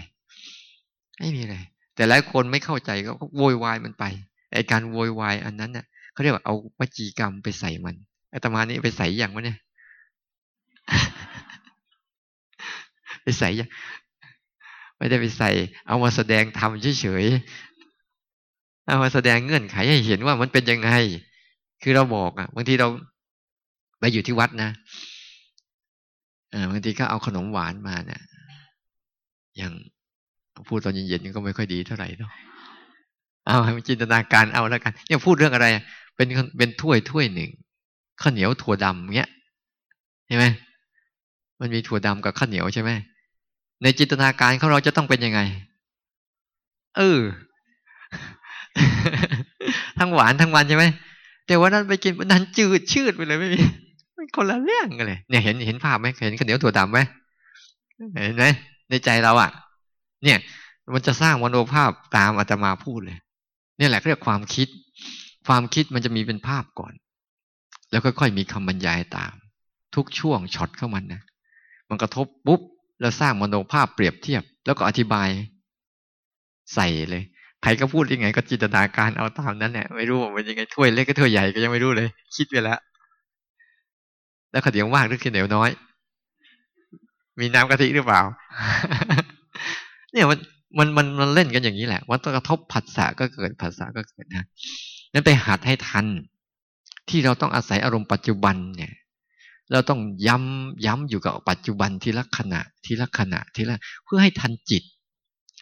[1.18, 1.56] ไม่มีอะไร
[1.94, 4.04] แต่หลายคนไม่เข้าใจก็โวยวายมันไป
[4.52, 7.94] ไอการโวยวายอันนั้นเนี่ยเขาเรียกว่าเอาวจีกรรมไปใส่มัน
[8.32, 9.58] อาตมานี้ไปใส่อย่างวะเนี่ย
[13.22, 13.68] ไปใส่ยัง
[14.96, 15.50] ไม่ได้ไปใส่
[15.86, 20.90] เอามาแสดงทำเฉยๆเอามาแสดงเงื่อนไขให้เห็นว่ามันเป็นยังไง
[21.82, 22.88] คือเราบอกอะบางทีเรา
[24.00, 24.70] ไปอยู่ที่วัดนะ
[26.70, 28.22] บางทีก็เอาขนมหวานมาเนะี่ย
[29.56, 29.72] อย่าง
[30.68, 32.32] พูดตอนเย็นๆก็ไม่ค่อยดีเท่าไหร่เนาะ
[33.46, 35.66] เอาให้มันจินตนาการเอาแล้วกันยังพูดเรื่องอะไร
[36.16, 37.50] เป็นเป็นถ้วยถ้วยหนึ่ง
[38.20, 39.30] ข้าวเหนียวถั่วดำเงี้ย
[40.26, 40.46] เห็นไหม
[41.60, 42.90] มันมีถั่วดำกับข้าวเหนียวใช่ไหม
[43.82, 45.40] ในจินตนาการของเราจะต้องเป็นยังไง
[46.96, 47.20] เออ
[49.98, 50.84] ทั้งหวานทั้งวันใช่ไหม
[51.50, 53.60] แต่ว่านั้นไปกินมันนั้นจืดชืดไปเลยไม่มี
[54.16, 57.00] มันคนละเรื่องกันเลยเนี่ยเห็นเห็นภาพไหมเห็นข้าวเหนียวถั่วดำไหม
[58.24, 58.44] เห็นไหม
[58.90, 59.50] ในใจเราอะ
[60.24, 60.38] เนี่ย
[60.94, 63.18] มันจะสร้างมโนภาพตามอาตมาพูดเลย
[63.78, 64.68] นี่แหละเรียกความคิด
[65.46, 66.92] ความคิดมันจะมีเป็นภาพก่อน
[67.90, 69.34] แล้วค่อยๆมีคำบรรยายตาม
[69.94, 71.22] ทุกช่วงช็อตเข้ามันนะ
[71.88, 72.60] มันกระทบปุ๊บ
[73.00, 75.28] แล้วสร้างมโนภาพเปรียบเทียบ แล้วก็อธิบาย
[76.74, 77.24] ใส่เลย
[77.62, 82.78] ใครก็พูดยังไง ก็จินตนาการเอาตามนั้นแหละไม่รู้ว่าเป็นยังไงถ้วยเล็กก็ถ้วยใหญ่ก็ยังไม่รู้เลย คิดไปแล้ว
[84.50, 85.70] แล้วขาเดียวว่างหรือขี้เหนียวน้อย
[87.40, 88.20] มีน้ำกะทิหรือเปล่า
[90.12, 90.38] เนี่ยมัน
[90.78, 94.44] มันมันมันเล่นกันอย่างนี้แหละว่าต้องกระทบผัสสะก็เกิดผัสสะก็เกิดนะ
[95.12, 96.06] นั่นไปหัดให้ทัน
[97.08, 98.92] ที่เราต้องอาศัยอารมณ์ปัจจุบันเนี่ย
[99.72, 104.82] เราต้องย้ำย้ำอยู่กับปัจจุบันทีละขณะทีละขณะทีละเพื่อให้ทันจิต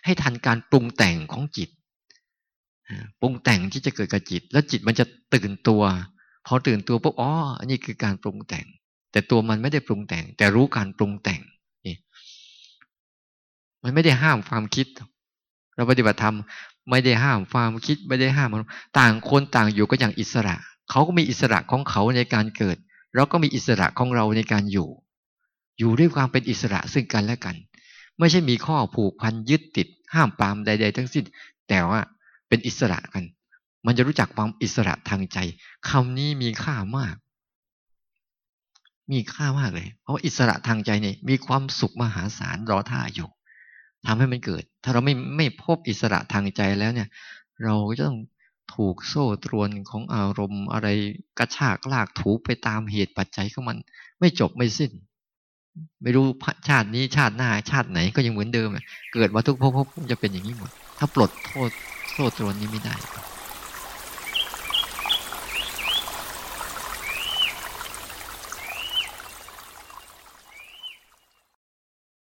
[0.05, 1.69] ให้ทันการปรุงแต่งของจิต
[3.21, 5.83] ปรุงแต่งที่จะเกิดกับจิต แล้วจิตมันจะตื่นตัว
[6.47, 8.67] พอตื่นตัวปุ๊บอ๋ออันนี้คือการปรุงแต่ง
[9.13, 11.41] แต่ตัวมันไม่ได้ปรุงแต่ง แต่รู้การปรุงแต่ง
[11.87, 11.97] นี่
[13.83, 14.87] มันไม่ได้ห้ามความคิด
[15.75, 16.37] เราปฏิบัติธรรม
[16.91, 18.49] ไม่ได้ห้ามความคิดไม่ได้ห้าม
[18.99, 20.55] ต่างคนต่างอยู่ก็อย่างอิสระ
[20.91, 22.77] เขาก็มีอิสระของเขาในการเกิด
[23.15, 24.89] เราก็มีอิสระของเราในการอยู่
[25.79, 27.57] อยู่ด้วยความเป็นอิสระซึ่งกันและกัน
[28.19, 31.25] ไม่ใช่มีข้อผูกพันยึดติด ห้ามปามใด ๆ ทั้งสิ้น
[31.69, 32.01] แต่ว่า
[32.49, 33.25] เป็นอิสระกัน
[33.87, 35.39] มันจะรู้จักความอิสระทางใจ
[35.89, 37.17] คำนี้มีค่ามาก
[39.13, 43.29] มีค่ามากเลย เพราะอิสระทางใจเนี่ยมีความสุขมหาศาลรอท่าอยู่
[44.07, 47.09] ทำให้มันเกิด ถ้าเราไม่ไม่พบอิสระทางใจแล้วเนี่ย
[47.65, 48.21] เราก็จะต้อง
[48.75, 50.89] ถูกโซ่ตรวนของอารมณ์อะไร
[51.39, 53.79] กระชากลากถูไปตามเหตุปัจจัยของมัน
[54.21, 54.93] ไม่จบไม่สิ้น
[56.03, 56.27] ไม่รู้
[56.69, 58.69] ชาตินี้ชาติหน้าชาติไหนก็ยังเหมือนเดิม
[59.13, 61.71] เกิดมาทุกภพจะเป็นอย่างนี้หมด ถ้าปลดโทษ
[62.21, 62.95] โซ่ตรวนนี้ไม่ได้